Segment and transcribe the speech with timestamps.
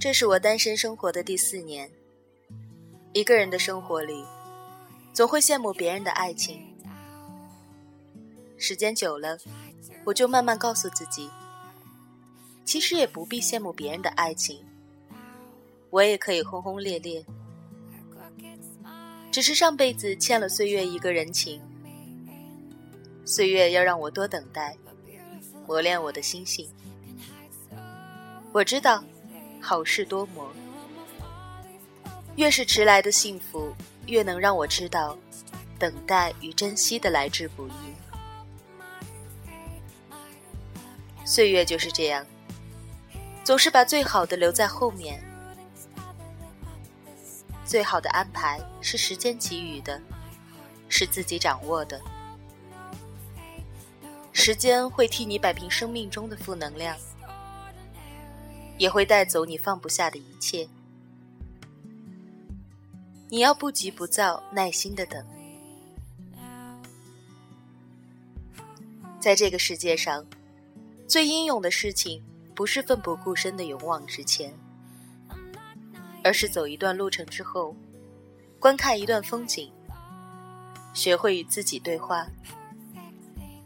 [0.00, 1.90] 这是我单身生活的第四年。
[3.12, 4.24] 一个人的生活里，
[5.12, 6.62] 总会羡慕别人的爱情。
[8.56, 9.36] 时间久了，
[10.04, 11.28] 我就慢慢告诉自己，
[12.64, 14.64] 其实也不必羡慕别人的爱情，
[15.90, 17.24] 我也可以轰轰烈烈。
[19.32, 21.60] 只是上辈子欠了岁月一个人情，
[23.24, 24.76] 岁月要让我多等待，
[25.66, 26.70] 磨练我的心性。
[28.52, 29.02] 我知道，
[29.68, 30.50] 好事多磨。
[32.36, 35.14] 越是迟来的幸福，越能让我知道，
[35.78, 37.72] 等待与珍惜的来之不易。
[41.22, 42.24] 岁月就是这样，
[43.44, 45.22] 总是把最好的留在后面。
[47.66, 50.00] 最好的安排是时间给予的，
[50.88, 52.00] 是自己掌握的。
[54.32, 56.96] 时间会替你摆平生命中的负能量。
[58.78, 60.68] 也会带走你放不下的一切。
[63.28, 65.26] 你要不急不躁，耐心的等。
[69.20, 70.24] 在这个世界上，
[71.06, 72.22] 最英勇的事情，
[72.54, 74.54] 不是奋不顾身的勇往直前，
[76.22, 77.76] 而是走一段路程之后，
[78.60, 79.70] 观看一段风景，
[80.94, 82.26] 学会与自己对话，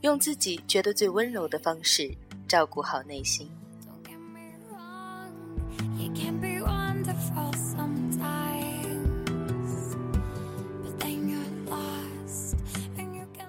[0.01, 2.11] 用自己觉得最温柔的方式
[2.49, 3.49] 照顾好内心。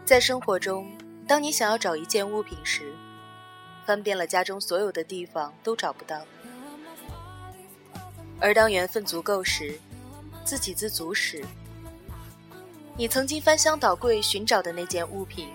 [0.06, 0.92] 在生活中，
[1.28, 2.94] 当你想要找一件物品时，
[3.84, 6.20] 翻遍了家中所有的地方都找不到；
[8.40, 9.80] 而当缘分足够时，
[10.44, 11.44] 自给自足时，
[12.96, 15.50] 你曾经翻箱倒柜寻找的那件物品，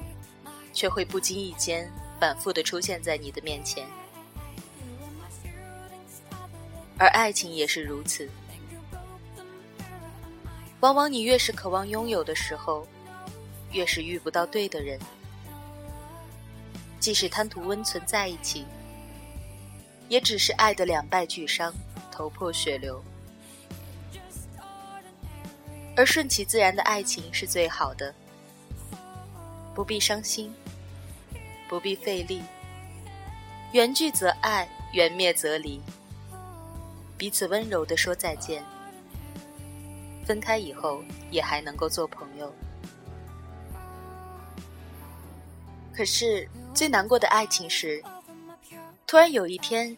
[0.72, 1.88] 却会不经意间
[2.18, 3.86] 反复的出现在你的面前。
[6.98, 8.28] 而爱情也是如此，
[10.80, 12.86] 往往你越是渴望拥有的时候，
[13.70, 14.98] 越是遇不到对的人。
[16.98, 18.66] 即使贪图温存在一起，
[20.08, 21.72] 也只是爱的两败俱伤，
[22.10, 23.02] 头破血流。
[25.96, 28.12] 而顺其自然的爱情是最好的，
[29.74, 30.52] 不必伤心，
[31.68, 32.42] 不必费力。
[33.72, 35.80] 缘聚则爱，缘灭则离。
[37.18, 38.64] 彼此温柔的说再见，
[40.24, 41.02] 分开以后
[41.32, 42.54] 也还能够做朋友。
[45.92, 48.00] 可是最难过的爱情是，
[49.04, 49.96] 突然有一天，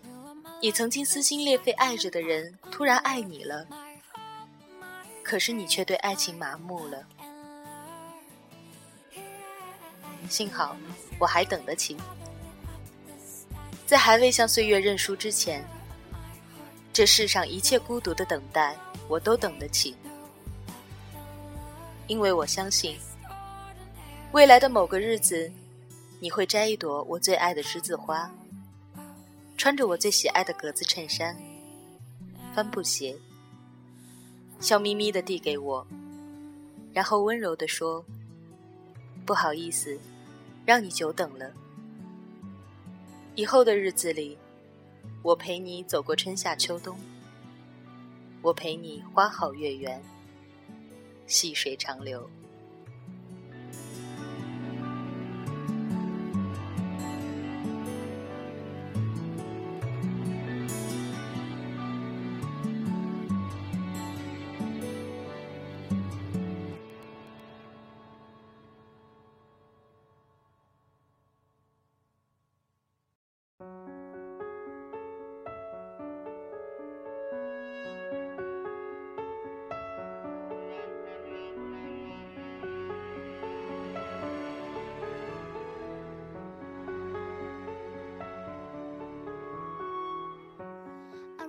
[0.62, 3.66] 你曾经撕心裂肺爱着的人突然爱你了，
[5.22, 7.04] 可是你却对爱情麻木了。
[10.30, 10.74] 幸好
[11.18, 11.98] 我还等得起，
[13.84, 15.62] 在还未向岁月认输之前。
[16.92, 18.76] 这世上一切孤独的等待，
[19.08, 19.94] 我都等得起，
[22.08, 22.98] 因为我相信，
[24.32, 25.50] 未来的某个日子，
[26.18, 28.28] 你会摘一朵我最爱的栀子花，
[29.56, 31.36] 穿着我最喜爱的格子衬衫、
[32.52, 33.16] 帆布鞋，
[34.58, 35.86] 笑眯眯的递给我，
[36.92, 38.04] 然后温柔的说
[39.24, 39.96] ：“不好意思，
[40.66, 41.52] 让你久等了。”
[43.36, 44.36] 以后的日子里。
[45.22, 46.96] 我陪你走过春夏秋冬，
[48.40, 50.02] 我陪你花好月圆，
[51.26, 52.26] 细水长流。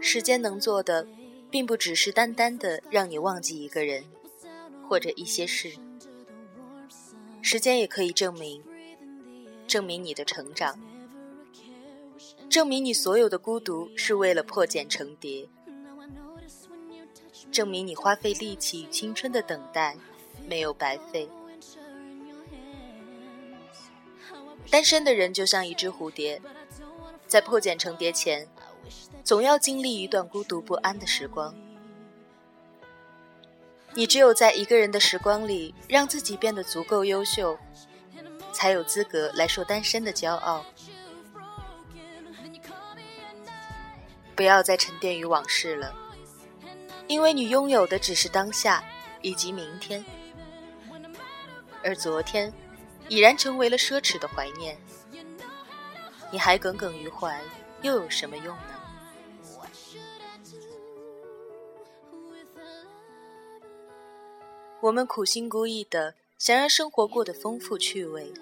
[0.01, 1.07] 时间能做的，
[1.51, 4.03] 并不只是单单的让你忘记一个人，
[4.89, 5.73] 或者一些事。
[7.41, 8.63] 时间也可以证明，
[9.67, 10.79] 证明你的成长，
[12.49, 15.47] 证明你所有的孤独是为了破茧成蝶，
[17.51, 19.95] 证明你花费力气与青春的等待
[20.47, 21.29] 没有白费。
[24.69, 26.41] 单身的人就像一只蝴蝶，
[27.27, 28.47] 在破茧成蝶前。
[29.23, 31.53] 总要经历一段孤独不安的时光。
[33.93, 37.57] 你只有在一个人的时光里，让自己变得足够优秀，
[38.53, 40.65] 才有资格来说单身的骄傲。
[44.35, 45.93] 不要再沉淀于往事了，
[47.07, 48.83] 因为你拥有的只是当下
[49.21, 50.03] 以及明天，
[51.83, 52.51] 而昨天
[53.07, 54.77] 已然成为了奢侈的怀念。
[56.31, 57.39] 你还耿耿于怀，
[57.81, 58.80] 又有什么用呢？
[64.81, 68.33] 我们苦心孤诣的想让生活过得丰富趣味，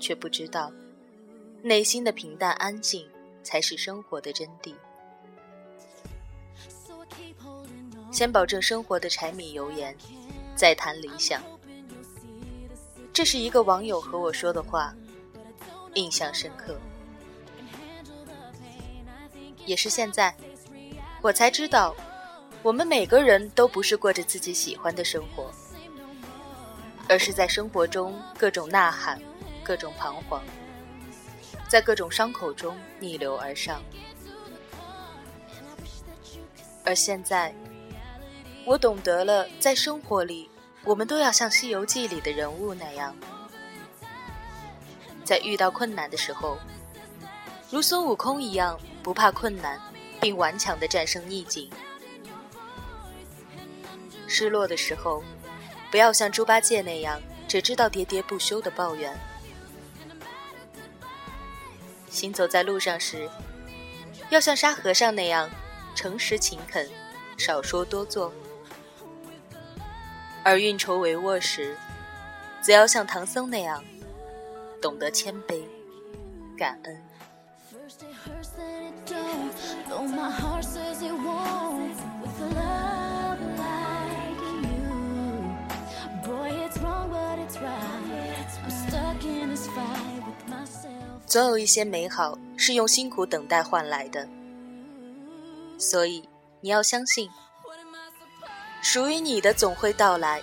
[0.00, 0.72] 却不知道
[1.62, 3.08] 内心的平淡安静
[3.44, 4.74] 才是生活的真谛。
[8.10, 9.96] 先保证生活的柴米油盐，
[10.56, 11.40] 再谈理想。
[13.12, 14.92] 这是一个网友和我说的话，
[15.94, 16.76] 印象深刻。
[19.64, 20.34] 也是现在，
[21.22, 21.94] 我才知道。
[22.62, 25.50] 我们每个人都不是过着自己喜欢的生活，
[27.08, 29.18] 而是在生活中各种呐喊，
[29.64, 30.42] 各种彷徨，
[31.68, 33.82] 在各种伤口中逆流而上。
[36.84, 37.54] 而现在，
[38.66, 40.50] 我懂得了，在生活里，
[40.84, 43.16] 我们都要像《西游记》里的人物那样，
[45.24, 46.58] 在遇到困难的时候，
[47.70, 49.80] 如孙悟空一样，不怕困难，
[50.20, 51.70] 并顽强地战胜逆境。
[54.32, 55.24] 失落的时候，
[55.90, 59.12] 不要像猪八戒那样只知道喋喋不休的抱怨；
[62.08, 63.28] 行走在路上时，
[64.30, 65.50] 要像沙和尚那样
[65.96, 66.88] 诚实勤恳，
[67.36, 68.30] 少说多做；
[70.44, 71.76] 而运筹帷幄时，
[72.62, 73.82] 则要像唐僧那样
[74.80, 75.60] 懂得谦卑、
[76.56, 77.02] 感恩。
[91.26, 94.28] 总有一些美好是用辛苦等待换来的，
[95.78, 96.28] 所以
[96.60, 97.30] 你要相信，
[98.82, 100.42] 属于你的总会到来。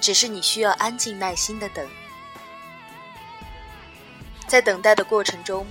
[0.00, 1.88] 只是你需要安静耐心的等，
[4.46, 5.66] 在等待的过程中，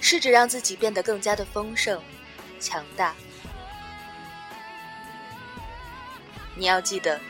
[0.00, 2.02] 试着让自己变得更加的丰盛、
[2.58, 3.14] 强大。
[6.56, 7.20] 你要记得，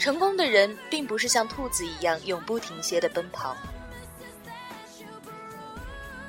[0.00, 3.54] 成功的人并不是像兔子一样永不停歇的奔跑。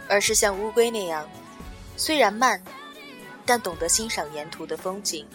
[0.10, 1.26] 而是像乌龟那样，
[1.96, 2.62] 虽然慢，
[3.46, 5.26] 但懂得欣赏沿途的风景，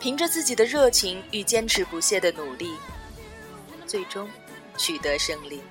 [0.00, 2.74] 凭着自己的热情与坚持不懈的努力，
[3.86, 4.28] 最终
[4.76, 5.62] 取得胜利。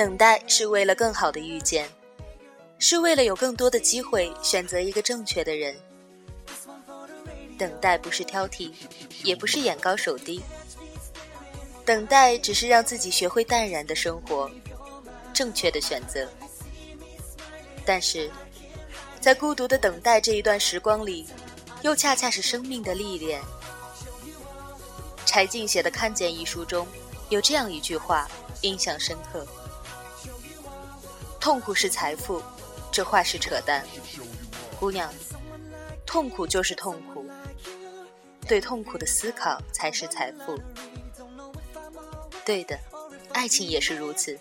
[0.00, 1.86] 等待是为了更好的遇见，
[2.78, 5.76] 是为了有更多的机会选择一个正确的人。
[7.58, 8.72] 等待不是挑剔，
[9.24, 10.40] 也不是眼高手低。
[11.84, 14.50] 等待只是让自己学会淡然的生活，
[15.34, 16.26] 正确的选择。
[17.84, 18.30] 但是，
[19.20, 21.26] 在孤独的等待这一段时光里，
[21.82, 23.38] 又恰恰是生命的历练。
[25.26, 26.88] 柴静写的《看见》一书中
[27.28, 28.26] 有这样一句话，
[28.62, 29.46] 印象深刻。
[31.40, 32.42] 痛苦是财富，
[32.92, 33.82] 这话是扯淡。
[34.78, 35.10] 姑娘，
[36.04, 37.26] 痛苦就是痛苦，
[38.46, 40.60] 对痛苦的思考才是财富。
[42.44, 42.78] 对的，
[43.32, 44.38] 爱情也是如此。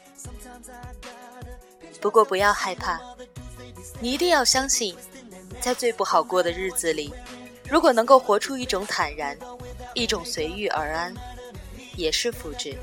[2.01, 2.99] 不过不要害怕，
[4.01, 4.95] 你一定要相信，
[5.61, 7.13] 在最不好过的日子里，
[7.69, 9.37] 如果能够活出一种坦然，
[9.93, 11.13] 一种随遇而安，
[11.95, 12.75] 也是福祉。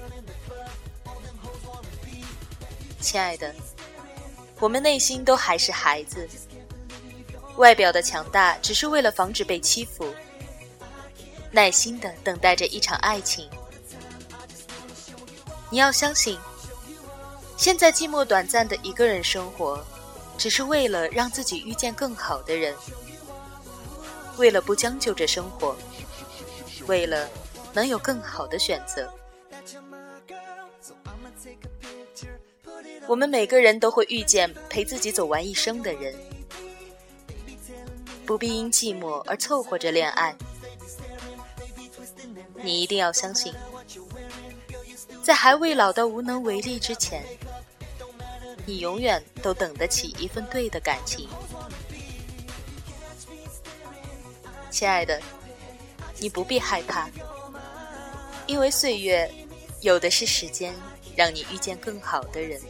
[2.98, 3.54] 亲爱的。
[4.58, 6.26] 我们内心都还是孩子，
[7.56, 10.14] 外表的强大只是为了防止被欺负，
[11.50, 13.48] 耐心的等待着一场爱情。
[15.68, 16.38] 你要相信，
[17.56, 19.84] 现在寂寞短暂的一个人生活，
[20.38, 22.74] 只是为了让自己遇见更好的人，
[24.38, 25.76] 为了不将就着生活，
[26.86, 27.28] 为了
[27.74, 29.12] 能有更好的选择。
[33.08, 36.14] 我们每个人都会遇见陪自己走完一生的人，
[38.24, 40.34] 不必因寂寞而凑合着恋爱。
[42.62, 43.54] 你一定要相信，
[45.22, 47.22] 在还未老到无能为力之前，
[48.64, 51.28] 你永远都等得起一份对的感情。
[54.68, 55.20] 亲爱的，
[56.18, 57.08] 你不必害怕，
[58.48, 59.30] 因为岁月
[59.80, 60.74] 有的是时间，
[61.14, 62.60] 让你遇见更好的人。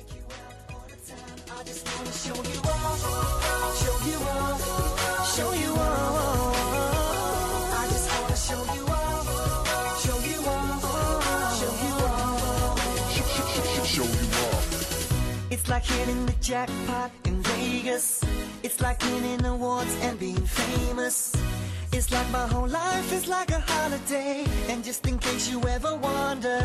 [15.49, 18.23] It's like hitting the jackpot in Vegas.
[18.63, 21.33] It's like winning awards and being famous.
[21.93, 24.45] It's like my whole life is like a holiday.
[24.69, 26.61] And just in case you ever wonder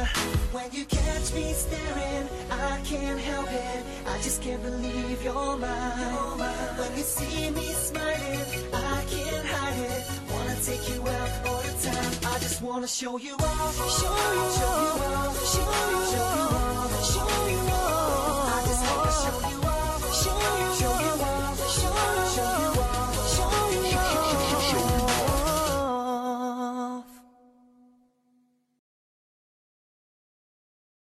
[0.51, 3.83] When you catch me staring, I can't help it.
[4.07, 6.39] I just can't believe you're mine
[6.79, 10.03] When you see me smiling, I can't hide it.
[10.31, 12.33] Wanna take you out all the time.
[12.33, 13.75] I just wanna show you off.
[13.99, 18.55] Show you off, show you off, show you off.
[18.55, 21.00] I just wanna show you off, show you off.